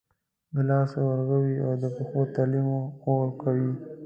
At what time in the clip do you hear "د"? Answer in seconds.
0.53-0.55, 1.81-1.83